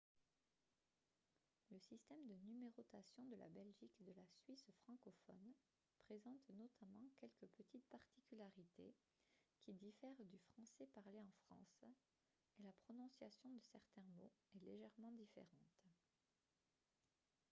le 1.69 1.77
système 1.79 2.25
de 2.27 2.33
numérotation 2.47 3.21
de 3.27 3.35
la 3.35 3.47
belgique 3.49 3.93
et 4.01 4.03
de 4.03 4.13
la 4.13 4.25
suisse 4.25 4.67
francophones 4.85 5.53
présente 6.07 6.41
notamment 6.55 7.11
quelques 7.19 7.45
petites 7.55 7.87
particularités 7.87 8.95
qui 9.59 9.73
diffèrent 9.75 10.25
du 10.25 10.39
français 10.39 10.87
parlé 10.95 11.19
en 11.21 11.31
france 11.45 11.83
et 12.57 12.63
la 12.63 12.73
prononciation 12.87 13.51
de 13.51 13.61
certains 13.71 14.09
mots 14.17 14.31
est 14.55 14.65
légèrement 14.65 15.11
différente 15.11 15.69